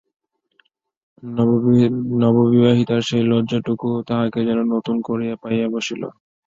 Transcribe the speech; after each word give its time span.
নববিবাহিতার 2.21 3.01
সে 3.01 3.17
লজ্জাটুকু 3.31 3.89
তাহাকে 4.07 4.39
যেন 4.47 4.59
নতুন 4.73 4.95
করিয়া 5.07 5.35
পাইয়া 5.41 5.67
বসিল। 5.69 6.01